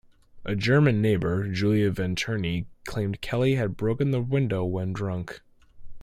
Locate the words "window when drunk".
4.19-5.43